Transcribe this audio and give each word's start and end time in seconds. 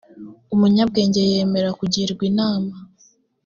umunyabwenge 0.53 1.21
yemera 1.31 1.69
kugirwa 1.79 2.23
inama 2.31 2.71